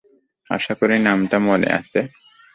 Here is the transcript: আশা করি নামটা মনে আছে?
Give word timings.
আশা 0.47 0.73
করি 0.79 0.95
নামটা 1.05 1.37
মনে 1.47 1.69
আছে? 1.79 1.99